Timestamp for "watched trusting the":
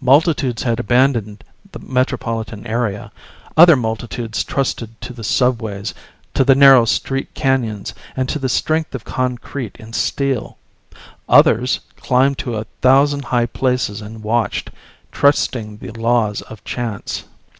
14.24-15.92